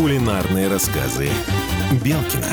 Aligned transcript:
Кулинарные 0.00 0.68
рассказы 0.68 1.28
Белкина. 2.02 2.46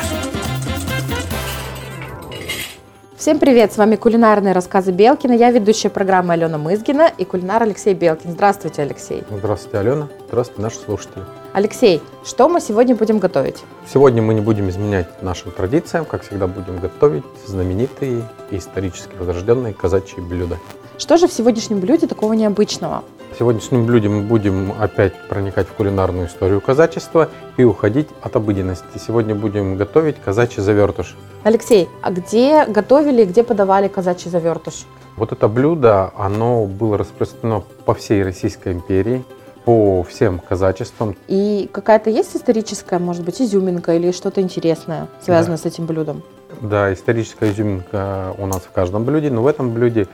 Всем 3.15 3.39
привет! 3.39 3.71
С 3.71 3.77
вами 3.77 3.95
кулинарные 3.95 4.53
рассказы 4.53 4.91
Белкина. 4.91 5.31
Я 5.31 5.51
ведущая 5.51 5.87
программы 5.87 6.33
Алена 6.33 6.57
Мызгина 6.57 7.09
и 7.17 7.23
кулинар 7.23 7.63
Алексей 7.63 7.93
Белкин. 7.93 8.31
Здравствуйте, 8.31 8.81
Алексей. 8.81 9.23
Здравствуйте, 9.31 9.77
Алена. 9.77 10.09
Здравствуйте, 10.27 10.61
наши 10.61 10.75
слушатели. 10.75 11.23
Алексей, 11.53 12.01
что 12.25 12.49
мы 12.49 12.59
сегодня 12.59 12.97
будем 12.97 13.17
готовить? 13.17 13.63
Сегодня 13.89 14.21
мы 14.21 14.33
не 14.33 14.41
будем 14.41 14.67
изменять 14.67 15.23
нашим 15.23 15.51
традициям. 15.51 16.03
Как 16.03 16.23
всегда, 16.23 16.47
будем 16.47 16.81
готовить 16.81 17.23
знаменитые 17.45 18.23
и 18.51 18.57
исторически 18.57 19.15
возрожденные 19.17 19.73
казачьи 19.73 20.19
блюда. 20.19 20.57
Что 20.97 21.15
же 21.15 21.29
в 21.29 21.31
сегодняшнем 21.31 21.79
блюде 21.79 22.07
такого 22.07 22.33
необычного? 22.33 23.05
Сегодняшнем 23.37 23.85
блюде 23.85 24.09
мы 24.09 24.21
будем 24.21 24.73
опять 24.79 25.13
проникать 25.27 25.67
в 25.67 25.73
кулинарную 25.73 26.27
историю 26.27 26.59
казачества 26.59 27.29
и 27.57 27.63
уходить 27.63 28.07
от 28.23 28.35
обыденности. 28.35 28.97
Сегодня 28.97 29.35
будем 29.35 29.77
готовить 29.77 30.15
казачий 30.23 30.63
завертыш. 30.63 31.15
Алексей, 31.43 31.87
а 32.01 32.11
где 32.11 32.65
готовили, 32.65 33.25
где 33.25 33.43
подавали 33.43 33.89
казачий 33.89 34.31
завертыш? 34.31 34.85
Вот 35.17 35.31
это 35.33 35.47
блюдо, 35.47 36.11
оно 36.17 36.65
было 36.65 36.97
распространено 36.97 37.63
по 37.85 37.93
всей 37.93 38.23
Российской 38.23 38.73
империи, 38.73 39.23
по 39.65 40.01
всем 40.03 40.39
казачествам. 40.39 41.15
И 41.27 41.69
какая-то 41.71 42.09
есть 42.09 42.35
историческая, 42.35 42.97
может 42.97 43.23
быть, 43.23 43.39
изюминка 43.39 43.93
или 43.95 44.11
что-то 44.13 44.41
интересное, 44.41 45.09
связанное 45.21 45.57
Да. 45.57 45.63
с 45.63 45.65
этим 45.65 45.85
блюдом? 45.85 46.23
Да, 46.61 46.91
историческая 46.91 47.51
изюминка 47.51 48.33
у 48.39 48.47
нас 48.47 48.61
в 48.61 48.71
каждом 48.71 49.03
блюде, 49.03 49.29
но 49.29 49.43
в 49.43 49.47
этом 49.47 49.71
блюде 49.73 50.07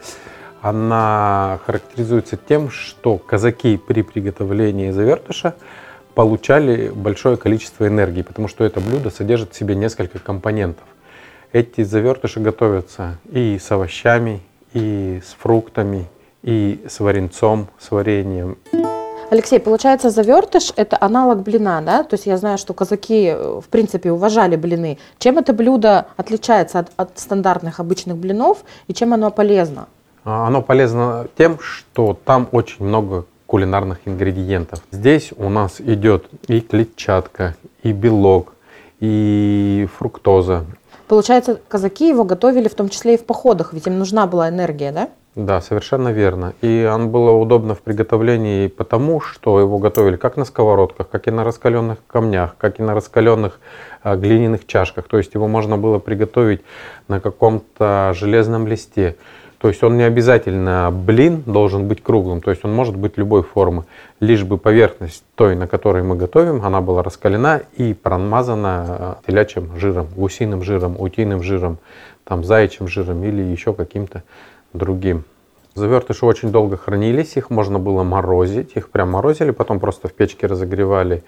она 0.63 1.59
характеризуется 1.65 2.37
тем, 2.37 2.69
что 2.69 3.17
казаки 3.17 3.75
при 3.75 4.01
приготовлении 4.01 4.91
завертыша 4.91 5.55
получали 6.15 6.87
большое 6.87 7.35
количество 7.35 7.85
энергии, 7.85 8.21
потому 8.21 8.47
что 8.47 8.63
это 8.63 8.79
блюдо 8.79 9.09
содержит 9.09 9.51
в 9.53 9.57
себе 9.57 9.75
несколько 9.75 10.19
компонентов. 10.19 10.85
Эти 11.51 11.83
завертыши 11.83 12.39
готовятся 12.39 13.17
и 13.29 13.59
с 13.61 13.69
овощами, 13.73 14.39
и 14.73 15.21
с 15.21 15.35
фруктами, 15.37 16.07
и 16.43 16.81
с 16.87 17.01
варенцом, 17.01 17.67
с 17.77 17.91
вареньем. 17.91 18.57
Алексей, 19.31 19.59
получается, 19.59 20.11
завертыш– 20.11 20.71
это 20.77 20.97
аналог 21.01 21.43
блина, 21.43 21.81
да? 21.81 22.03
То 22.03 22.13
есть 22.13 22.25
я 22.25 22.37
знаю, 22.37 22.57
что 22.57 22.73
казаки, 22.73 23.25
э, 23.27 23.59
в 23.59 23.67
принципе, 23.67 24.11
уважали 24.11 24.55
блины. 24.55 24.97
Чем 25.17 25.39
это 25.39 25.51
блюдо 25.51 26.05
отличается 26.15 26.79
от, 26.79 26.91
от 26.95 27.19
стандартных 27.19 27.81
обычных 27.81 28.15
блинов 28.15 28.59
и 28.87 28.93
чем 28.93 29.13
оно 29.13 29.29
полезно? 29.29 29.87
А, 30.25 30.47
Оно 30.47 30.61
полезно 30.61 31.27
тем, 31.37 31.59
что 31.59 32.17
там 32.25 32.47
очень 32.51 32.85
много 32.85 33.25
кулинарных 33.45 33.99
ингредиентов. 34.05 34.79
Здесь 34.91 35.31
у 35.35 35.49
нас 35.49 35.79
идет 35.79 36.25
и 36.47 36.61
клетчатка, 36.61 37.55
и 37.83 37.91
белок, 37.91 38.53
и 38.99 39.87
фруктоза. 39.97 40.65
Получается, 41.07 41.59
казаки 41.67 42.07
его 42.07 42.23
готовили 42.23 42.67
в 42.67 42.75
том 42.75 42.89
числе 42.89 43.15
и 43.15 43.17
в 43.17 43.25
походах, 43.25 43.73
ведь 43.73 43.85
им 43.87 43.99
нужна 43.99 44.25
была 44.25 44.49
энергия, 44.49 44.91
да? 44.91 45.09
Да, 45.35 45.61
совершенно 45.61 46.09
верно. 46.09 46.53
И 46.61 46.87
он 46.91 47.09
было 47.09 47.31
удобно 47.31 47.73
в 47.73 47.81
приготовлении 47.81 48.67
потому, 48.67 49.19
что 49.19 49.59
его 49.59 49.79
готовили 49.79 50.15
как 50.15 50.37
на 50.37 50.45
сковородках, 50.45 51.09
как 51.09 51.27
и 51.27 51.31
на 51.31 51.43
раскаленных 51.43 51.97
камнях, 52.05 52.55
как 52.59 52.79
и 52.79 52.83
на 52.83 52.93
раскаленных 52.93 53.59
а, 54.03 54.15
глиняных 54.15 54.67
чашках. 54.67 55.07
То 55.07 55.17
есть 55.17 55.33
его 55.33 55.47
можно 55.47 55.75
было 55.77 55.97
приготовить 55.97 56.61
на 57.07 57.19
каком-то 57.19 58.13
железном 58.15 58.67
листе. 58.67 59.15
То 59.63 59.69
есть 59.69 59.81
он 59.81 59.95
не 59.95 60.03
обязательно 60.03 60.91
блин 60.91 61.41
должен 61.45 61.87
быть 61.87 62.03
круглым, 62.03 62.41
то 62.41 62.51
есть 62.51 62.65
он 62.65 62.73
может 62.73 62.97
быть 62.97 63.17
любой 63.17 63.43
формы, 63.43 63.85
лишь 64.19 64.43
бы 64.43 64.57
поверхность 64.57 65.23
той, 65.35 65.55
на 65.55 65.67
которой 65.69 66.03
мы 66.03 66.17
готовим, 66.17 66.65
она 66.65 66.81
была 66.81 67.01
раскалена 67.01 67.61
и 67.77 67.93
промазана 67.93 68.85
а, 68.89 69.17
телячьим 69.25 69.71
жиром, 69.77 70.09
гусиным 70.17 70.63
жиром, 70.63 70.97
утиным 70.99 71.41
жиром, 71.41 71.77
там, 72.25 72.43
заячьим 72.43 72.89
жиром 72.89 73.23
или 73.23 73.41
еще 73.41 73.73
каким-то 73.73 74.23
другим. 74.73 75.23
Завертыши 75.75 76.25
очень 76.25 76.51
долго 76.51 76.75
хранились, 76.75 77.37
их 77.37 77.49
можно 77.49 77.79
было 77.79 78.03
морозить, 78.03 78.73
их 78.75 78.89
прям 78.89 79.11
морозили, 79.11 79.51
потом 79.51 79.79
просто 79.79 80.09
в 80.09 80.13
печке 80.13 80.45
разогревали. 80.45 81.23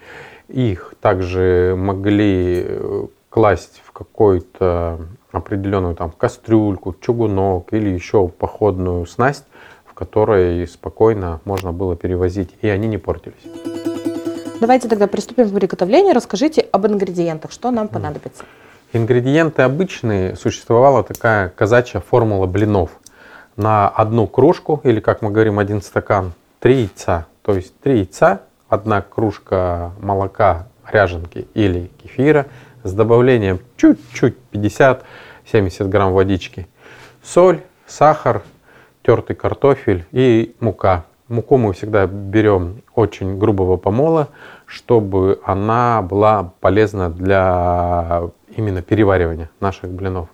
Их 0.48 0.92
также 1.00 1.74
могли 1.74 2.66
э, 2.66 3.06
класть 3.36 3.82
в 3.84 3.92
какую-то 3.92 4.98
определенную 5.30 5.94
там 5.94 6.10
кастрюльку, 6.10 6.96
чугунок 6.98 7.70
или 7.74 7.90
еще 7.90 8.28
походную 8.28 9.04
снасть, 9.04 9.44
в 9.84 9.92
которой 9.92 10.66
спокойно 10.66 11.40
можно 11.44 11.70
было 11.70 11.96
перевозить, 11.96 12.48
и 12.62 12.68
они 12.70 12.88
не 12.88 12.96
портились. 12.96 13.42
Давайте 14.58 14.88
тогда 14.88 15.06
приступим 15.06 15.50
к 15.50 15.54
приготовлению. 15.54 16.14
Расскажите 16.14 16.62
об 16.62 16.86
ингредиентах, 16.86 17.52
что 17.52 17.70
нам 17.70 17.88
понадобится. 17.88 18.42
Ингредиенты 18.94 19.60
обычные. 19.60 20.34
Существовала 20.34 21.02
такая 21.04 21.50
казачья 21.50 22.00
формула 22.00 22.46
блинов. 22.46 22.88
На 23.56 23.86
одну 23.86 24.26
кружку, 24.26 24.80
или 24.82 25.00
как 25.00 25.20
мы 25.20 25.30
говорим, 25.30 25.58
один 25.58 25.82
стакан, 25.82 26.32
три 26.58 26.76
яйца. 26.76 27.26
То 27.42 27.54
есть 27.54 27.78
три 27.80 27.98
яйца, 27.98 28.40
одна 28.70 29.02
кружка 29.02 29.92
молока, 30.00 30.68
ряженки 30.90 31.46
или 31.52 31.90
кефира 32.02 32.46
с 32.86 32.92
добавлением 32.92 33.60
чуть-чуть 33.76 34.36
50-70 34.52 35.88
грамм 35.88 36.12
водички. 36.12 36.66
Соль, 37.22 37.60
сахар, 37.86 38.42
тертый 39.02 39.36
картофель 39.36 40.04
и 40.12 40.54
мука. 40.60 41.04
Муку 41.28 41.56
мы 41.56 41.72
всегда 41.72 42.06
берем 42.06 42.82
очень 42.94 43.38
грубого 43.38 43.76
помола, 43.76 44.28
чтобы 44.64 45.40
она 45.44 46.00
была 46.02 46.52
полезна 46.60 47.10
для 47.10 48.22
именно 48.56 48.82
переваривания 48.82 49.50
наших 49.60 49.90
блинов. 49.90 50.28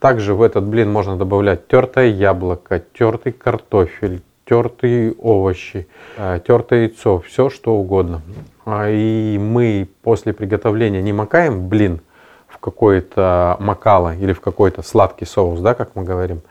Также 0.00 0.34
в 0.34 0.42
этот 0.42 0.64
блин 0.64 0.90
можно 0.90 1.16
добавлять 1.16 1.68
тертое 1.68 2.06
яблоко, 2.06 2.82
тертый 2.92 3.30
картофель, 3.30 4.22
тертые 4.52 5.14
овощи, 5.18 5.86
э, 6.18 6.38
тертое 6.46 6.80
яйцо, 6.80 7.20
все 7.20 7.48
что 7.48 7.74
угодно. 7.74 8.20
А 8.66 8.90
И 8.90 9.38
мы 9.38 9.88
после 10.02 10.34
приготовления 10.34 11.00
не 11.00 11.14
макаем 11.14 11.68
блин 11.68 12.00
в 12.48 12.58
какое-то 12.58 13.56
макало 13.60 14.14
или 14.14 14.34
в 14.34 14.42
какой-то 14.42 14.82
сладкий 14.82 15.24
соус, 15.24 15.60
да, 15.60 15.72
как 15.72 15.96
мы 15.96 16.04
говорим, 16.04 16.42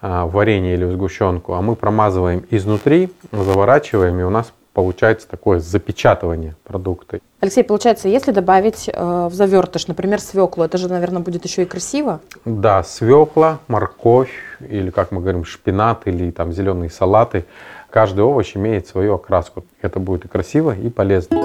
в 0.00 0.30
варенье 0.32 0.74
или 0.74 0.84
в 0.84 0.92
сгущенку, 0.92 1.54
а 1.54 1.62
мы 1.62 1.74
промазываем 1.74 2.44
изнутри, 2.50 3.10
заворачиваем, 3.32 4.20
и 4.20 4.22
у 4.22 4.30
нас 4.30 4.52
получается 4.72 5.28
такое 5.28 5.60
запечатывание 5.60 6.56
продукта. 6.64 7.20
Алексей, 7.40 7.64
получается, 7.64 8.08
если 8.08 8.30
добавить 8.30 8.88
э, 8.88 9.28
в 9.30 9.34
завертыш, 9.34 9.86
например, 9.88 10.20
свеклу, 10.20 10.64
это 10.64 10.78
же, 10.78 10.88
наверное, 10.88 11.20
будет 11.20 11.44
еще 11.44 11.62
и 11.62 11.66
красиво. 11.66 12.20
Да, 12.44 12.82
свекла, 12.82 13.58
морковь 13.68 14.32
или, 14.60 14.90
как 14.90 15.12
мы 15.12 15.20
говорим, 15.20 15.44
шпинат 15.44 16.06
или 16.06 16.30
там 16.30 16.52
зеленые 16.52 16.90
салаты. 16.90 17.44
Каждый 17.90 18.20
овощ 18.24 18.56
имеет 18.56 18.86
свою 18.86 19.14
окраску. 19.14 19.64
Это 19.82 20.00
будет 20.00 20.24
и 20.24 20.28
красиво, 20.28 20.74
и 20.74 20.88
полезно. 20.88 21.42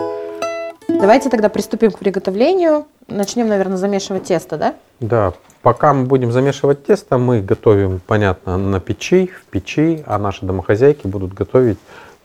Давайте 0.87 1.29
тогда 1.29 1.49
приступим 1.49 1.91
к 1.91 1.99
приготовлению. 1.99 2.85
Начнем, 3.07 3.47
наверное, 3.47 3.77
замешивать 3.77 4.23
тесто, 4.23 4.57
да? 4.57 4.75
Да, 4.99 5.33
пока 5.61 5.93
мы 5.93 6.05
будем 6.05 6.31
замешивать 6.31 6.85
тесто, 6.85 7.17
мы 7.17 7.41
готовим, 7.41 8.01
понятно, 8.05 8.57
на 8.57 8.79
печи, 8.79 9.27
в 9.27 9.45
печи, 9.51 10.03
а 10.07 10.17
наши 10.17 10.45
домохозяйки 10.45 11.07
будут 11.07 11.33
готовить 11.33 11.77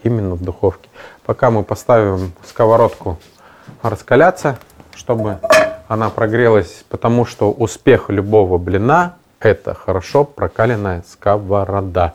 именно 0.02 0.34
в 0.34 0.42
духовке. 0.42 0.88
Пока 1.24 1.50
мы 1.50 1.62
поставим 1.62 2.32
сковородку 2.44 3.18
раскаляться, 3.82 4.58
чтобы 4.94 5.38
она 5.88 6.10
прогрелась, 6.10 6.84
потому 6.88 7.24
что 7.24 7.50
успех 7.50 8.10
любого 8.10 8.58
блина– 8.58 9.16
это 9.40 9.74
хорошо 9.74 10.24
прокаленная 10.24 11.04
сковорода. 11.06 12.14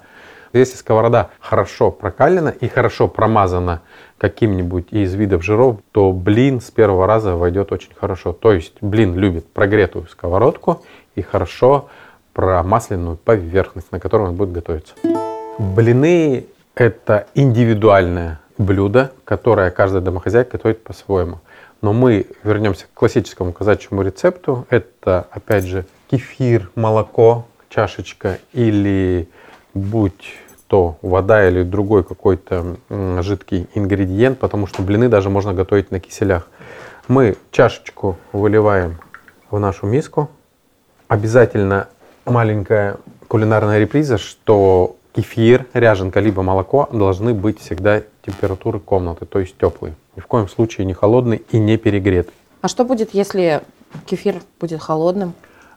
Если 0.54 0.78
сковорода 0.78 1.30
хорошо 1.40 1.92
прокалена 1.92 2.50
и 2.50 2.68
хорошо 2.68 3.08
промазана 3.08 3.82
каким-нибудь 4.18 4.88
из 4.92 5.14
видов 5.14 5.44
жиров, 5.44 5.78
то 5.92 6.12
блин 6.12 6.62
с 6.62 6.72
первого 6.72 7.06
раза 7.06 7.36
войдет 7.36 7.72
очень 7.72 7.94
хорошо. 7.94 8.34
То 8.34 8.54
есть 8.54 8.74
блин 8.82 9.16
любит 9.16 9.52
прогретую 9.52 10.08
сковородку 10.08 10.84
и 11.16 11.22
хорошо 11.22 11.90
промасленную 12.34 13.18
поверхность, 13.18 13.92
на 13.92 14.00
которой 14.00 14.30
он 14.30 14.36
будет 14.36 14.52
готовиться. 14.54 14.96
Блины– 15.60 16.46
это 16.78 17.26
индивидуальное 17.34 18.40
блюдо, 18.58 19.12
которое 19.26 19.72
каждая 19.72 20.02
домохозяйка 20.02 20.54
готовит 20.54 20.84
по-своему. 20.84 21.40
Но 21.82 21.92
мы 21.92 22.28
вернемся 22.44 22.86
к 22.86 22.94
классическому 22.94 23.52
казачьему 23.52 24.04
рецепту. 24.04 24.66
Это, 24.70 25.28
опять 25.32 25.66
же, 25.66 25.86
кефир, 26.10 26.70
молоко, 26.76 27.46
чашечка 27.70 28.38
или 28.54 29.28
будь 29.74 30.36
то 30.68 30.98
вода 31.02 31.48
или 31.48 31.64
другой 31.64 32.04
какой-то 32.04 32.78
жидкий 33.22 33.68
ингредиент, 33.74 34.38
потому 34.38 34.68
что 34.68 34.82
блины 34.82 35.08
даже 35.08 35.30
можно 35.30 35.54
готовить 35.54 35.92
на 35.92 36.00
киселях. 36.00 36.48
Мы 37.08 37.38
чашечку 37.52 38.18
выливаем 38.34 38.98
в 39.50 39.60
нашу 39.60 39.86
миску. 39.86 40.30
Обязательно 41.08 41.88
маленькая 42.26 42.98
кулинарная 43.30 43.80
реприза, 43.80 44.18
что 44.18 44.97
кефир, 45.18 45.66
ряженка 45.74 46.20
либо 46.20 46.44
молоко 46.44 46.88
должны 46.92 47.34
быть 47.34 47.60
всегда 47.60 48.04
температуры 48.24 48.80
комнаты, 48.80 49.26
то 49.26 49.40
есть 49.40 49.58
теплый. 49.58 49.96
Ни 50.16 50.22
в 50.22 50.28
коем 50.28 50.48
случае 50.48 50.86
не 50.86 50.94
холодный 50.94 51.42
и 51.50 51.58
не 51.58 51.78
перегретый. 51.78 52.34
А 52.62 52.68
что 52.68 52.86
будет, 52.86 53.16
если 53.16 53.64
кефир 54.06 54.36
будет 54.60 54.80
холодным? 54.80 55.34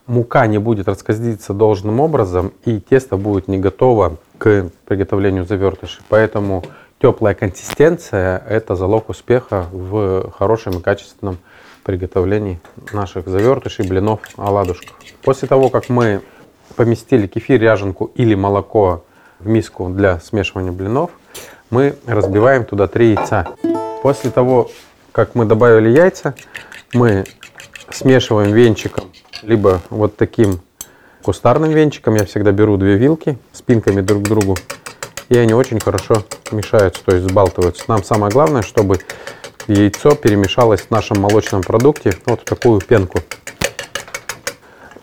Мука 0.07 0.47
не 0.47 0.59
будет 0.59 0.89
раскоздиться 0.89 1.55
должным 1.55 2.01
образом, 2.01 2.53
и 2.67 2.81
тесто 2.81 3.17
будет 3.17 3.49
не 3.49 3.57
готово 3.57 4.19
к 4.37 4.71
приготовлению 4.85 5.47
завертышей. 5.47 6.03
Поэтому 6.11 6.63
теплая 7.01 7.35
консистенция– 7.35 8.43
это 8.49 8.77
залог 8.77 9.09
успеха 9.09 9.67
в 9.73 10.33
хорошем 10.37 10.75
и 10.75 10.83
качественном 10.83 11.39
приготовлении 11.83 12.61
наших 12.93 13.27
завертышей, 13.27 13.89
блинов, 13.89 14.21
оладушков. 14.37 14.95
После 15.23 15.49
того, 15.49 15.71
как 15.71 15.89
мы 15.89 16.21
поместили 16.77 17.27
кефир, 17.27 17.59
ряженку 17.59 18.11
или 18.15 18.35
молоко 18.35 19.05
в 19.41 19.49
миску 19.49 19.89
для 19.89 20.21
смешивания 20.21 20.73
блинов, 20.73 21.11
мы 21.71 21.97
разбиваем 22.07 22.65
туда 22.65 22.87
три 22.87 23.15
яйца. 23.15 23.49
После 24.03 24.31
того, 24.31 24.71
как 25.13 25.35
мы 25.35 25.45
добавили 25.45 25.89
яйца, 25.89 26.35
мы 26.93 27.25
смешиваем 27.91 28.53
венчиком, 28.53 29.11
либо 29.43 29.81
вот 29.91 30.17
таким 30.17 30.61
кустарным 31.23 31.71
венчиком. 31.71 32.15
Я 32.15 32.25
всегда 32.25 32.53
беру 32.53 32.77
две 32.77 32.97
вилки 32.97 33.39
спинками 33.53 34.01
друг 34.01 34.25
к 34.25 34.29
другу, 34.29 34.57
и 35.29 35.37
они 35.37 35.55
очень 35.55 35.81
хорошо 35.81 36.25
мешаются, 36.51 37.05
то 37.05 37.15
есть 37.15 37.29
сбалтываются. 37.29 37.85
Нам 37.89 38.05
самое 38.05 38.33
главное, 38.33 38.63
чтобы 38.63 38.99
яйцо 39.69 40.15
перемешалось 40.15 40.83
в 40.83 40.91
нашем 40.91 41.21
молочном 41.21 41.63
продукте 41.63 42.13
вот 42.27 42.41
в 42.41 42.45
такую 42.45 42.81
пенку. 42.81 43.21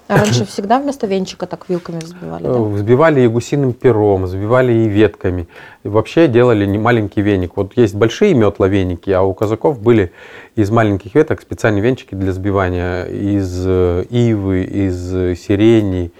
А 0.08 0.18
раньше 0.18 0.46
всегда 0.46 0.80
вместо 0.80 1.06
венчика 1.06 1.48
так 1.48 1.68
вилками 1.68 2.00
взбивали, 2.00 2.44
да? 2.44 2.54
Взбивали 2.54 3.22
и 3.22 3.28
гусиным 3.28 3.74
пером, 3.74 4.24
взбивали 4.24 4.72
и 4.72 4.88
ветками. 4.88 5.48
И 5.84 5.90
вообще 5.90 6.28
делали 6.28 6.66
не 6.66 6.78
маленький 6.78 7.22
веник. 7.22 7.58
Вот 7.58 7.76
есть 7.76 7.94
большие 7.94 8.34
метла 8.34 8.68
веники, 8.68 9.10
а 9.10 9.24
у 9.24 9.34
казаков 9.34 9.82
были 9.82 10.14
из 10.56 10.72
маленьких 10.72 11.14
веток 11.14 11.42
специальные 11.42 11.82
венчики 11.82 12.16
для 12.16 12.32
взбивания 12.32 13.04
из 13.06 13.64
э, 13.68 14.06
ивы, 14.10 14.64
из 14.64 15.40
сирени, 15.40 16.12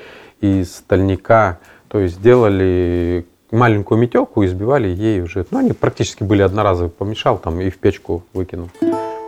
из 0.42 0.76
стальника. 0.76 1.60
То 1.88 2.00
есть 2.00 2.22
делали 2.22 3.26
маленькую 3.52 4.00
метелку 4.00 4.44
и 4.44 4.48
взбивали 4.48 4.90
ей 4.90 5.22
уже. 5.22 5.46
Ну, 5.50 5.60
они 5.60 5.72
практически 5.72 6.24
были 6.24 6.42
одноразовые. 6.42 6.92
Помешал 6.92 7.38
там 7.38 7.62
и 7.62 7.70
в 7.70 7.78
печку 7.78 8.24
выкинул. 8.34 8.70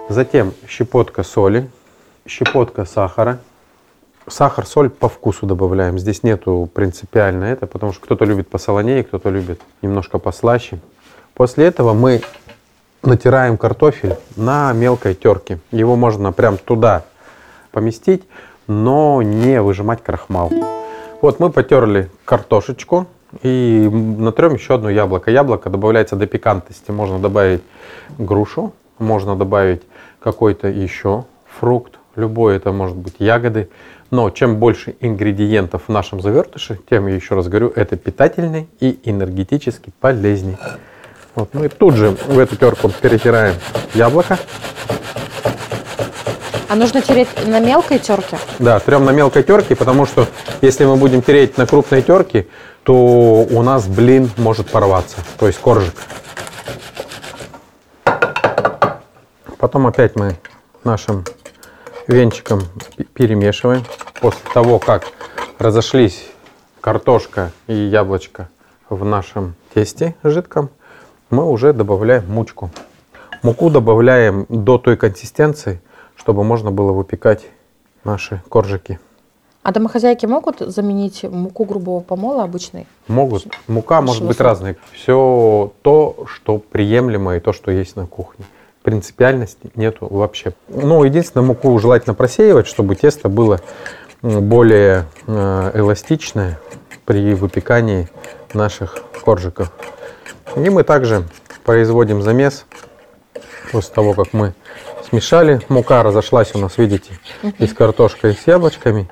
Затем 0.10 0.54
щепотка 0.68 1.24
соли, 1.24 1.70
щепотка 2.28 2.84
сахара, 2.84 3.40
Сахар, 4.30 4.66
соль 4.66 4.90
по 4.90 5.10
вкусу 5.10 5.46
добавляем. 5.46 5.98
Здесь 5.98 6.24
нету 6.24 6.70
принципиально 6.74 7.46
это, 7.46 7.68
потому 7.68 7.94
что 7.94 8.02
кто-то 8.02 8.26
любит 8.26 8.48
посолонее, 8.48 9.04
кто-то 9.04 9.30
любит 9.30 9.62
немножко 9.82 10.20
послаще. 10.20 10.80
После 11.34 11.66
этого 11.66 11.94
мы 11.94 12.22
натираем 13.04 13.58
картофель 13.58 14.16
на 14.36 14.72
мелкой 14.74 15.16
терке. 15.16 15.60
Его 15.72 15.96
можно 15.96 16.32
прям 16.32 16.58
туда 16.58 17.06
поместить, 17.72 18.24
но 18.68 19.22
не 19.22 19.62
выжимать 19.62 20.04
крахмал. 20.04 20.52
Вот 21.22 21.40
мы 21.40 21.50
потерли 21.50 22.10
картошечку 22.26 23.08
и 23.42 23.90
натрем 23.92 24.54
еще 24.54 24.76
одно 24.76 24.90
яблоко. 24.90 25.32
Яблоко 25.32 25.70
добавляется 25.70 26.16
до 26.16 26.28
пикантности. 26.28 26.92
Можно 26.92 27.20
добавить 27.20 27.62
грушу, 28.18 28.74
можно 28.98 29.36
добавить 29.36 29.82
какой-то 30.20 30.68
еще 30.68 31.26
фрукт. 31.60 31.99
Любой 32.20 32.58
это 32.58 32.74
может 32.74 32.98
быть 32.98 33.16
ягоды. 33.20 33.70
Но 34.12 34.30
чем 34.30 34.58
больше 34.58 34.96
ингредиентов 35.00 35.84
в 35.88 35.92
нашем 35.92 36.20
завертыше, 36.22 36.78
тем, 36.90 37.08
я 37.08 37.16
еще 37.16 37.36
раз 37.36 37.48
говорю, 37.48 37.72
это 37.74 37.96
питательней 37.96 38.68
и 38.82 39.00
энергетически 39.06 39.94
полезней. 40.02 40.58
Вот 41.36 41.54
мы 41.54 41.70
тут 41.70 41.96
же 41.96 42.10
в 42.28 42.38
эту 42.38 42.58
терку 42.58 42.90
перетираем 42.90 43.56
яблоко. 43.94 44.38
А 46.68 46.76
нужно 46.76 47.02
тереть 47.02 47.30
на 47.48 47.62
мелкой 47.62 48.00
терке? 48.00 48.38
Да, 48.60 48.80
трем 48.80 49.06
на 49.06 49.12
мелкой 49.12 49.44
терке, 49.44 49.78
потому 49.78 50.06
что 50.06 50.28
если 50.62 50.84
мы 50.84 50.98
будем 50.98 51.22
тереть 51.22 51.58
на 51.58 51.66
крупной 51.66 52.02
терке, 52.02 52.48
то 52.84 53.48
у 53.50 53.62
нас 53.62 53.88
блин 53.88 54.30
может 54.36 54.70
порваться, 54.70 55.18
то 55.40 55.48
есть 55.48 55.60
коржик. 55.60 55.96
Потом 59.58 59.88
опять 59.88 60.16
мы 60.16 60.38
нашим 60.84 61.24
венчиком 62.10 62.62
перемешиваем. 63.14 63.84
После 64.20 64.42
того, 64.54 64.80
как 64.80 65.04
разошлись 65.60 66.30
картошка 66.82 67.52
и 67.68 67.74
яблочко 67.74 68.50
в 68.90 69.06
нашем 69.06 69.56
тесте 69.74 70.16
жидком, 70.24 70.70
мы 71.30 71.46
уже 71.46 71.72
добавляем 71.72 72.30
мучку. 72.30 72.72
Муку 73.44 73.70
добавляем 73.70 74.46
до 74.50 74.78
той 74.78 74.98
консистенции, 74.98 75.82
чтобы 76.16 76.44
можно 76.44 76.72
было 76.72 76.92
выпекать 76.92 77.46
наши 78.04 78.42
коржики. 78.50 79.00
А 79.62 79.72
домохозяйки 79.72 80.26
могут 80.26 80.60
заменить 80.60 81.24
муку 81.24 81.64
грубого 81.66 82.00
помола 82.00 82.44
обычной? 82.44 82.88
Могут. 83.08 83.46
Мука 83.68 84.02
может 84.02 84.26
быть 84.26 84.40
разной. 84.40 84.78
Все 84.94 85.72
то, 85.84 86.26
что 86.26 86.58
приемлемо 86.58 87.36
и 87.36 87.40
то, 87.40 87.54
что 87.54 87.70
есть 87.70 87.96
на 87.96 88.08
кухне 88.08 88.46
принципиальности 88.90 89.70
нету 89.76 90.08
вообще. 90.10 90.54
Ну, 90.68 91.04
единственное, 91.04 91.46
муку 91.46 91.78
желательно 91.78 92.16
просеивать, 92.16 92.66
чтобы 92.66 92.96
тесто 92.96 93.30
было 93.30 93.62
более 94.24 95.06
э, 95.28 95.72
эластичное 95.76 96.60
при 97.06 97.36
выпекании 97.36 98.10
наших 98.52 98.98
коржиков. 99.24 99.72
И 100.56 100.70
мы 100.72 100.84
также 100.84 101.24
производим 101.64 102.24
замес 102.24 102.66
после 103.72 103.94
того, 103.94 104.16
как 104.16 104.34
мы 104.34 104.56
смешали. 105.08 105.62
Мука 105.70 106.02
разошлась 106.02 106.56
у 106.56 106.58
нас, 106.58 106.80
видите, 106.80 107.20
и 107.60 107.68
с 107.68 107.74
картошкой, 107.74 108.32
и 108.32 108.36
с 108.36 108.48
яблочками, 108.48 109.08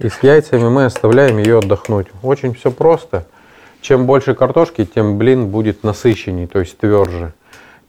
и 0.00 0.10
с 0.10 0.22
яйцами. 0.22 0.68
Мы 0.68 0.84
оставляем 0.84 1.38
ее 1.38 1.60
отдохнуть. 1.60 2.08
Очень 2.22 2.52
все 2.52 2.70
просто. 2.70 3.24
Чем 3.80 4.04
больше 4.04 4.34
картошки, 4.34 4.84
тем 4.84 5.16
блин 5.16 5.48
будет 5.48 5.82
насыщенней, 5.82 6.46
то 6.46 6.60
есть 6.60 6.76
тверже. 6.76 7.32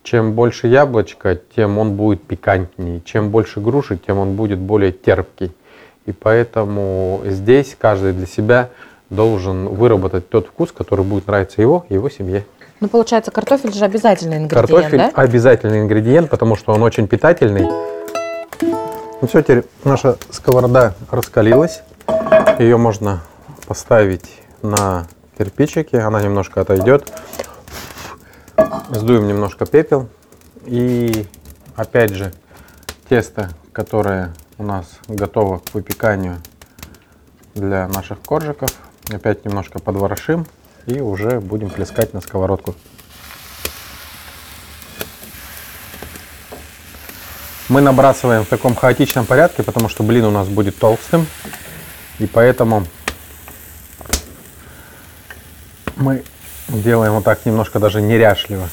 Чем 0.03 0.33
больше 0.33 0.67
яблочка, 0.67 1.39
тем 1.55 1.77
он 1.77 1.95
будет 1.95 2.23
пикантнее. 2.23 3.01
Чем 3.05 3.29
больше 3.29 3.61
груши, 3.61 3.97
тем 3.97 4.19
он 4.19 4.35
будет 4.35 4.59
более 4.59 4.91
терпкий. 4.91 5.51
И 6.05 6.11
поэтому 6.11 7.21
здесь 7.25 7.75
каждый 7.79 8.11
для 8.11 8.27
себя 8.27 8.69
должен 9.09 9.69
выработать 9.69 10.29
тот 10.29 10.47
вкус, 10.47 10.73
который 10.73 11.05
будет 11.05 11.27
нравиться 11.27 11.61
его 11.61 11.85
и 11.87 11.93
его 11.93 12.09
семье. 12.09 12.43
Ну, 12.81 12.89
получается, 12.89 13.31
картофель 13.31 13.71
же 13.71 13.85
обязательный 13.85 14.37
ингредиент, 14.37 14.69
Картофель 14.69 14.97
да? 14.97 15.11
обязательный 15.15 15.79
ингредиент, 15.79 16.29
потому 16.29 16.57
что 16.57 16.73
он 16.73 16.83
очень 16.83 17.07
питательный. 17.07 17.65
Ну 18.61 19.27
все, 19.29 19.41
теперь 19.41 19.63
наша 19.85 20.17
сковорода 20.31 20.95
раскалилась. 21.09 21.81
Ее 22.59 22.75
можно 22.75 23.21
поставить 23.67 24.41
на 24.61 25.07
кирпичики, 25.37 25.95
она 25.95 26.21
немножко 26.21 26.59
отойдет. 26.59 27.09
Сдуем 28.89 29.27
немножко 29.27 29.65
пепел. 29.65 30.09
И 30.65 31.25
опять 31.75 32.13
же, 32.13 32.33
тесто, 33.09 33.49
которое 33.71 34.33
у 34.57 34.63
нас 34.63 34.85
готово 35.07 35.59
к 35.59 35.73
выпеканию 35.73 36.41
для 37.55 37.87
наших 37.87 38.21
коржиков, 38.21 38.69
опять 39.11 39.45
немножко 39.45 39.79
подворошим 39.79 40.45
и 40.85 40.99
уже 40.99 41.39
будем 41.39 41.69
плескать 41.69 42.13
на 42.13 42.21
сковородку. 42.21 42.75
Мы 47.69 47.81
набрасываем 47.81 48.43
в 48.43 48.49
таком 48.49 48.75
хаотичном 48.75 49.25
порядке, 49.25 49.63
потому 49.63 49.89
что 49.89 50.03
блин 50.03 50.25
у 50.25 50.31
нас 50.31 50.47
будет 50.47 50.77
толстым. 50.77 51.25
И 52.19 52.27
поэтому 52.27 52.85
мы 55.95 56.23
делаем 56.73 57.13
вот 57.13 57.23
так 57.23 57.45
немножко 57.45 57.79
даже 57.79 58.01
неряшливо. 58.01 58.67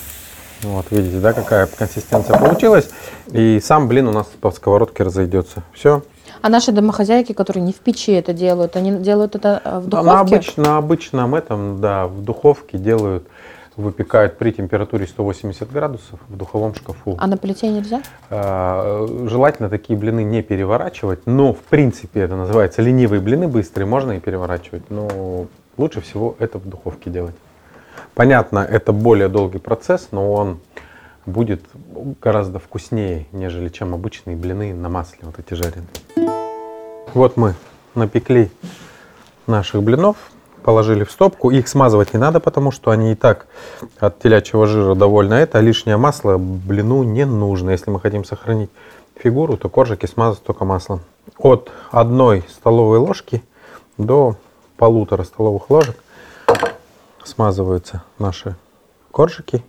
Вот, 0.62 0.86
видите, 0.90 1.18
да, 1.18 1.32
какая 1.32 1.66
консистенция 1.66 2.38
получилась. 2.38 2.90
И 3.28 3.60
сам 3.62 3.88
блин 3.88 4.08
у 4.08 4.12
нас 4.12 4.26
по 4.26 4.50
сковородке 4.50 5.04
разойдется. 5.04 5.62
Все. 5.72 6.02
А 6.42 6.48
наши 6.48 6.72
домохозяйки, 6.72 7.32
которые 7.32 7.62
не 7.62 7.72
в 7.72 7.76
печи 7.76 8.12
это 8.12 8.32
делают, 8.32 8.76
они 8.76 8.92
делают 8.92 9.36
это 9.36 9.60
э, 9.64 9.78
в 9.78 9.88
духовке? 9.88 10.12
На, 10.12 10.20
обыч, 10.20 10.56
на 10.56 10.76
обычном 10.78 11.34
этом, 11.34 11.80
да, 11.80 12.06
в 12.06 12.22
духовке 12.22 12.78
делают, 12.78 13.26
выпекают 13.76 14.38
при 14.38 14.50
температуре 14.50 15.06
180 15.06 15.70
градусов 15.70 16.20
в 16.28 16.36
духовом 16.36 16.74
шкафу. 16.74 17.16
А 17.18 17.26
на 17.26 17.36
плите 17.36 17.68
нельзя? 17.68 18.02
А, 18.30 19.06
желательно 19.26 19.68
такие 19.68 19.98
блины 19.98 20.22
не 20.22 20.42
переворачивать, 20.42 21.26
но 21.26 21.52
в 21.52 21.60
принципе 21.60 22.20
это 22.20 22.36
называется 22.36 22.80
ленивые 22.80 23.20
блины 23.20 23.48
быстрые, 23.48 23.86
можно 23.86 24.12
и 24.12 24.20
переворачивать, 24.20 24.90
но 24.90 25.46
лучше 25.76 26.00
всего 26.00 26.36
это 26.38 26.58
в 26.58 26.68
духовке 26.68 27.10
делать. 27.10 27.34
Понятно, 28.14 28.58
это 28.60 28.92
более 28.92 29.28
долгий 29.28 29.58
процесс, 29.58 30.08
но 30.10 30.32
он 30.32 30.60
будет 31.26 31.62
гораздо 32.20 32.58
вкуснее, 32.58 33.26
нежели 33.32 33.68
чем 33.68 33.94
обычные 33.94 34.36
блины 34.36 34.74
на 34.74 34.88
масле, 34.88 35.20
вот 35.22 35.38
эти 35.38 35.54
жареные. 35.54 35.88
Вот 37.14 37.36
мы 37.36 37.54
напекли 37.94 38.50
наших 39.46 39.82
блинов. 39.82 40.16
положили 40.62 41.04
в 41.04 41.10
стопку. 41.10 41.50
Их 41.50 41.68
смазывать 41.68 42.12
не 42.12 42.20
надо, 42.20 42.38
потому 42.38 42.70
что 42.70 42.90
они 42.90 43.12
и 43.12 43.14
так 43.14 43.46
от 43.98 44.18
телячьего 44.20 44.66
жира 44.66 44.94
довольно 44.94 45.34
это. 45.34 45.58
А 45.58 45.60
лишнее 45.62 45.96
масло 45.96 46.36
блину 46.36 47.02
не 47.02 47.24
нужно. 47.24 47.70
Если 47.70 47.90
мы 47.90 47.98
хотим 47.98 48.24
сохранить 48.24 48.70
фигуру, 49.16 49.56
то 49.56 49.68
коржики 49.68 50.06
смазать 50.06 50.42
только 50.42 50.64
маслом. 50.64 51.00
От 51.38 51.70
одной 51.90 52.44
столовой 52.50 52.98
ложки 52.98 53.42
до 53.96 54.36
полутора 54.76 55.24
столовых 55.24 55.70
ложек 55.70 55.96
смазываются 57.24 58.02
наши 58.18 58.56
коржики 59.10 59.64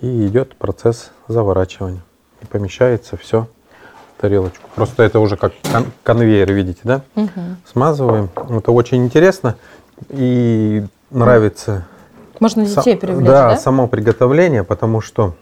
и 0.00 0.26
идет 0.26 0.56
процесс 0.56 1.10
заворачивания. 1.28 2.02
И 2.40 2.46
помещается 2.46 3.16
все 3.16 3.46
в 4.16 4.20
тарелочку. 4.20 4.68
Просто 4.74 5.02
это 5.02 5.20
уже 5.20 5.36
как 5.36 5.52
кон 5.70 5.86
конвейер, 6.02 6.52
видите, 6.52 6.80
да? 6.84 7.02
Угу. 7.14 7.30
Смазываем. 7.70 8.28
Это 8.50 8.72
очень 8.72 9.04
интересно 9.04 9.56
и 10.08 10.84
нравится. 11.10 11.86
Можно 12.40 12.66
детей 12.66 12.96
привлечь, 12.96 13.26
да, 13.26 13.50
да? 13.50 13.56
само 13.56 13.86
приготовление, 13.86 14.64
потому 14.64 15.00
что 15.00 15.34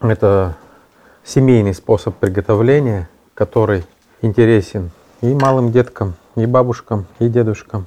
это 0.00 0.56
семейный 1.24 1.74
способ 1.74 2.14
приготовления, 2.14 3.08
который 3.34 3.84
интересен 4.22 4.90
и 5.20 5.34
малым 5.34 5.72
деткам, 5.72 6.14
и 6.36 6.46
бабушкам, 6.46 7.06
и 7.18 7.28
дедушкам. 7.28 7.86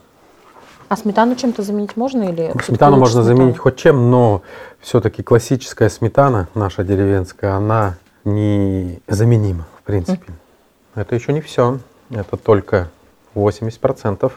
А 0.89 0.97
сметану 0.97 1.35
чем-то 1.35 1.61
заменить 1.61 1.95
можно 1.95 2.23
или? 2.23 2.51
Сметану 2.63 2.97
можно 2.97 3.21
сметану? 3.21 3.37
заменить 3.37 3.57
хоть 3.59 3.75
чем, 3.75 4.09
но 4.09 4.41
все-таки 4.79 5.21
классическая 5.21 5.87
сметана, 5.87 6.47
наша 6.55 6.83
деревенская, 6.83 7.53
она 7.53 7.97
незаменима, 8.25 9.67
в 9.79 9.83
принципе. 9.83 10.25
Mm. 10.27 11.01
Это 11.01 11.15
еще 11.15 11.31
не 11.31 11.41
все. 11.41 11.77
Это 12.09 12.37
только 12.37 12.89
80% 13.35 14.31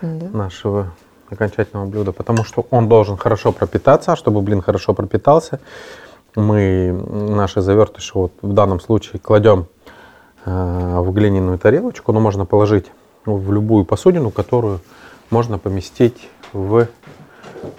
mm. 0.00 0.34
нашего 0.34 0.92
окончательного 1.28 1.86
блюда, 1.86 2.12
потому 2.12 2.42
что 2.44 2.66
он 2.70 2.88
должен 2.88 3.18
хорошо 3.18 3.52
пропитаться, 3.52 4.12
а 4.12 4.16
чтобы 4.16 4.40
блин 4.40 4.62
хорошо 4.62 4.94
пропитался, 4.94 5.60
мы 6.34 6.90
наши 7.10 7.60
завертыши 7.60 8.12
вот 8.14 8.32
в 8.40 8.52
данном 8.54 8.80
случае 8.80 9.20
кладем 9.20 9.66
э, 10.46 10.98
в 11.00 11.12
глиняную 11.12 11.58
тарелочку, 11.58 12.12
но 12.12 12.20
можно 12.20 12.46
положить 12.46 12.86
в 13.26 13.52
любую 13.52 13.84
посудину, 13.84 14.30
которую 14.30 14.80
можно 15.32 15.58
поместить 15.58 16.28
в 16.52 16.86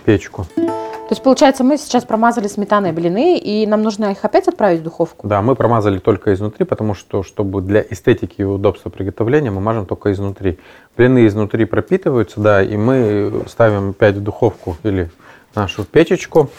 печку. 0.04 0.46
То 0.56 1.16
есть, 1.16 1.22
получается, 1.22 1.64
мы 1.64 1.78
сейчас 1.78 2.06
промазали 2.06 2.48
сметаной 2.48 2.92
блины, 2.92 3.38
и 3.38 3.68
нам 3.68 3.84
нужно 3.84 4.12
их 4.12 4.26
опять 4.26 4.48
отправить 4.48 4.80
в 4.80 4.84
духовку? 4.84 5.28
Да, 5.28 5.42
мы 5.42 5.56
промазали 5.56 6.00
только 6.00 6.34
изнутри, 6.34 6.66
потому 6.66 6.96
что, 6.96 7.22
чтобы 7.22 7.62
для 7.62 7.86
эстетики 7.88 8.42
и 8.42 8.44
удобства 8.44 8.90
приготовления, 8.90 9.52
мы 9.52 9.62
мажем 9.62 9.86
только 9.86 10.12
изнутри. 10.12 10.58
Блины 10.98 11.28
изнутри 11.28 11.66
пропитываются, 11.66 12.40
да, 12.40 12.64
и 12.64 12.76
мы 12.78 13.44
ставим 13.48 13.92
опять 13.92 14.16
в 14.16 14.24
духовку 14.24 14.78
или 14.84 15.12
нашу 15.54 15.84
печечку, 15.84 16.50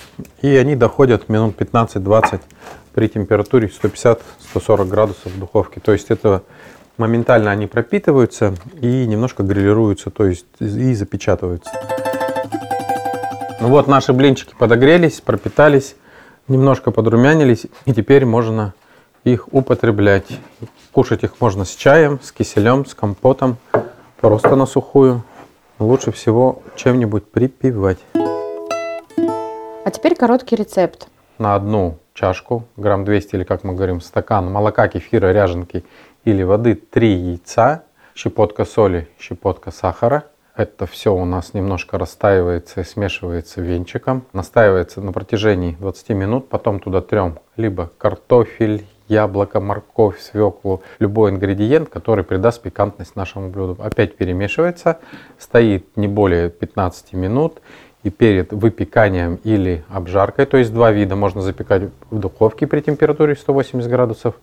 и 0.42 0.54
они 0.54 0.76
доходят 0.76 1.28
минут 1.28 1.56
15-20 1.58 2.40
при 2.94 3.08
температуре 3.08 3.68
150-140 3.68 4.84
градусов 4.86 5.32
в 5.32 5.40
духовке. 5.40 5.80
То 5.80 5.92
есть 5.92 6.10
это 6.10 6.42
моментально 6.96 7.50
они 7.50 7.66
пропитываются 7.66 8.54
и 8.80 9.06
немножко 9.06 9.42
грилируются, 9.42 10.10
то 10.10 10.26
есть 10.26 10.46
и 10.60 10.94
запечатываются. 10.94 11.70
Ну 13.60 13.68
вот 13.68 13.86
наши 13.88 14.12
блинчики 14.12 14.54
подогрелись, 14.58 15.20
пропитались, 15.20 15.96
немножко 16.48 16.90
подрумянились, 16.90 17.66
и 17.86 17.92
теперь 17.94 18.26
можно 18.26 18.74
их 19.24 19.48
употреблять. 19.52 20.26
Кушать 20.92 21.24
их 21.24 21.40
можно 21.40 21.64
с 21.64 21.74
чаем, 21.74 22.20
с 22.22 22.30
киселем, 22.30 22.84
с 22.84 22.94
компотом, 22.94 23.56
просто 24.20 24.54
на 24.54 24.66
сухую. 24.66 25.22
Лучше 25.78 26.12
всего 26.12 26.62
чем-нибудь 26.76 27.24
припивать. 27.30 27.98
А 28.14 29.90
теперь 29.90 30.14
короткий 30.14 30.56
рецепт. 30.56 31.08
На 31.38 31.56
одну 31.56 31.98
чашку, 32.14 32.64
грамм 32.76 33.04
200 33.04 33.34
или, 33.34 33.44
как 33.44 33.64
мы 33.64 33.74
говорим, 33.74 34.00
стакан 34.00 34.50
молока, 34.50 34.86
кефира, 34.88 35.32
ряженки 35.32 35.84
или 36.24 36.42
воды 36.42 36.74
3 36.74 37.12
яйца, 37.12 37.84
щепотка 38.14 38.64
соли, 38.64 39.08
щепотка 39.18 39.70
сахара. 39.70 40.24
Это 40.56 40.86
все 40.86 41.12
у 41.12 41.24
нас 41.24 41.52
немножко 41.52 41.98
растаивается 41.98 42.80
и 42.80 42.84
смешивается 42.84 43.60
венчиком. 43.60 44.24
Настаивается 44.32 45.00
на 45.00 45.12
протяжении 45.12 45.76
20 45.80 46.10
минут. 46.10 46.48
Потом 46.48 46.78
туда 46.78 47.00
трем 47.00 47.40
либо 47.56 47.90
картофель, 47.98 48.86
яблоко, 49.08 49.60
морковь, 49.60 50.20
свеклу, 50.20 50.82
любой 51.00 51.32
ингредиент, 51.32 51.88
который 51.88 52.24
придаст 52.24 52.62
пикантность 52.62 53.16
нашему 53.16 53.50
блюду. 53.50 53.82
Опять 53.82 54.16
перемешивается, 54.16 55.00
стоит 55.38 55.96
не 55.96 56.08
более 56.08 56.50
15 56.50 57.12
минут 57.14 57.60
и 58.04 58.10
перед 58.10 58.52
выпеканием 58.52 59.40
или 59.44 59.82
обжаркой, 59.88 60.44
то 60.44 60.58
есть 60.58 60.72
два 60.72 60.92
вида, 60.92 61.16
можно 61.16 61.40
запекать 61.40 61.84
в 62.10 62.18
духовке 62.18 62.66
при 62.66 62.80
температуре 62.80 63.34
180 63.34 63.90
градусов, 63.90 64.34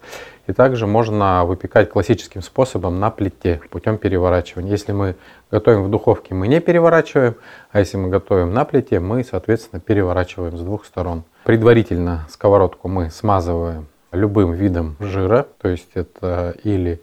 и 0.47 0.51
также 0.51 0.87
можно 0.87 1.45
выпекать 1.45 1.91
классическим 1.91 2.41
способом 2.41 2.99
на 2.99 3.11
плите 3.11 3.61
путем 3.69 3.99
переворачивания. 3.99 4.71
Если 4.71 4.93
мы 4.93 5.15
готовим 5.51 5.83
в 5.83 5.91
духовке, 5.91 6.33
мы 6.33 6.47
не 6.47 6.59
переворачиваем, 6.59 7.35
а 7.71 7.79
если 7.79 7.97
мы 7.97 8.09
готовим 8.09 8.51
на 8.51 8.65
плите, 8.65 8.99
мы, 8.99 9.23
соответственно, 9.23 9.79
переворачиваем 9.79 10.57
с 10.57 10.61
двух 10.61 10.83
сторон. 10.85 11.23
Предварительно 11.43 12.27
сковородку 12.31 12.87
мы 12.87 13.11
смазываем 13.11 13.85
любым 14.11 14.53
видом 14.53 14.95
жира, 14.99 15.45
то 15.61 15.69
есть 15.69 15.89
это 15.93 16.55
или 16.63 16.99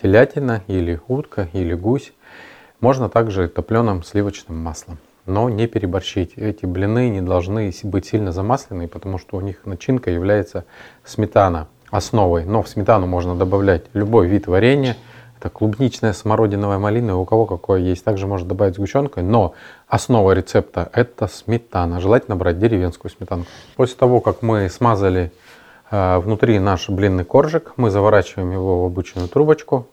телятина, 0.00 0.62
или 0.66 1.00
утка, 1.08 1.48
или 1.54 1.72
гусь. 1.72 2.12
Можно 2.80 3.08
также 3.08 3.48
топленым 3.48 4.02
сливочным 4.02 4.58
маслом 4.58 4.98
но 5.26 5.48
не 5.48 5.66
переборщить. 5.66 6.36
Эти 6.36 6.66
блины 6.66 7.08
не 7.08 7.20
должны 7.20 7.72
быть 7.84 8.06
сильно 8.06 8.32
замасленные, 8.32 8.88
потому 8.88 9.18
что 9.18 9.36
у 9.36 9.40
них 9.40 9.64
начинка 9.64 10.10
является 10.10 10.64
сметана 11.04 11.68
основой. 11.90 12.44
Но 12.44 12.62
в 12.62 12.68
сметану 12.68 13.06
можно 13.06 13.36
добавлять 13.36 13.84
любой 13.92 14.26
вид 14.26 14.46
варенья. 14.46 14.96
Это 15.38 15.50
клубничная, 15.50 16.12
смородиновая, 16.12 16.78
малиновая, 16.78 17.22
у 17.22 17.24
кого 17.24 17.46
какое 17.46 17.80
есть. 17.80 18.04
Также 18.04 18.26
можно 18.26 18.48
добавить 18.48 18.76
сгущенкой, 18.76 19.22
но 19.24 19.54
основа 19.88 20.32
рецепта 20.32 20.88
это 20.92 21.26
сметана. 21.26 22.00
Желательно 22.00 22.36
брать 22.36 22.58
деревенскую 22.58 23.10
сметанку. 23.10 23.48
После 23.76 23.96
того, 23.96 24.20
как 24.20 24.42
мы 24.42 24.68
смазали 24.68 25.32
э, 25.90 26.18
внутри 26.18 26.58
наш 26.60 26.88
блинный 26.88 27.24
коржик, 27.24 27.72
мы 27.76 27.90
заворачиваем 27.90 28.52
его 28.52 28.82
в 28.82 28.86
обычную 28.86 29.28
трубочку 29.28 29.88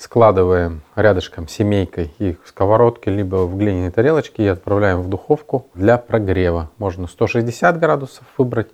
складываем 0.00 0.80
рядышком 0.96 1.46
семейкой 1.46 2.10
их 2.18 2.42
в 2.42 2.48
сковородке, 2.48 3.10
либо 3.10 3.44
в 3.44 3.58
глиняной 3.58 3.90
тарелочке 3.90 4.44
и 4.44 4.46
отправляем 4.46 5.02
в 5.02 5.10
духовку 5.10 5.66
для 5.74 5.98
прогрева. 5.98 6.70
Можно 6.78 7.06
160 7.06 7.78
градусов 7.78 8.24
выбрать 8.38 8.70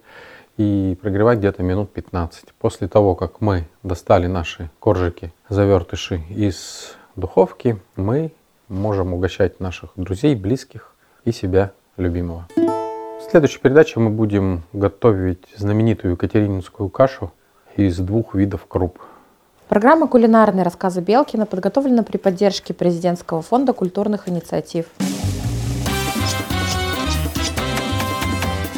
и 0.56 0.97
прогревать 1.02 1.38
где-то 1.38 1.64
минут 1.64 1.92
15. 1.92 2.54
После 2.61 2.87
того, 2.87 3.16
как 3.16 3.40
мы 3.40 3.66
достали 3.83 4.28
наши 4.28 4.71
коржики, 4.78 5.33
завертыши 5.49 6.23
из 6.30 6.95
духовки, 7.16 7.80
мы 7.97 8.33
можем 8.68 9.12
угощать 9.12 9.59
наших 9.59 9.90
друзей, 9.97 10.37
близких 10.37 10.95
и 11.25 11.33
себя 11.33 11.73
любимого. 11.97 12.47
В 12.56 13.28
следующей 13.28 13.59
передаче 13.59 13.99
мы 13.99 14.11
будем 14.11 14.62
готовить 14.73 15.45
знаменитую 15.56 16.12
екатерининскую 16.12 16.88
кашу 16.88 17.33
из 17.75 17.99
двух 17.99 18.37
видов 18.37 18.66
круп. 18.68 19.00
Программа 19.69 20.07
«Кулинарные 20.07 20.63
рассказы 20.63 21.01
Белкина» 21.01 21.45
подготовлена 21.45 22.05
при 22.05 22.19
поддержке 22.19 22.73
Президентского 22.73 23.43
фонда 23.43 23.73
культурных 23.73 24.29
инициатив. 24.29 24.87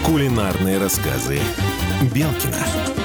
Кулинарные 0.07 0.79
рассказы 0.79 1.39
Белкина. 2.15 2.98